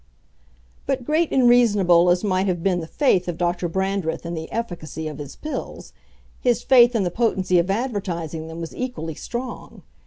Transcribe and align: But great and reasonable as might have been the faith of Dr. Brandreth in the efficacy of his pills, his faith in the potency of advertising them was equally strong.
But 0.87 1.03
great 1.05 1.31
and 1.31 1.47
reasonable 1.47 2.09
as 2.09 2.23
might 2.23 2.47
have 2.47 2.63
been 2.63 2.79
the 2.79 2.87
faith 2.87 3.27
of 3.27 3.37
Dr. 3.37 3.69
Brandreth 3.69 4.25
in 4.25 4.33
the 4.33 4.51
efficacy 4.51 5.07
of 5.07 5.19
his 5.19 5.35
pills, 5.35 5.93
his 6.39 6.63
faith 6.63 6.95
in 6.95 7.03
the 7.03 7.11
potency 7.11 7.59
of 7.59 7.69
advertising 7.69 8.47
them 8.47 8.59
was 8.59 8.75
equally 8.75 9.13
strong. 9.13 9.83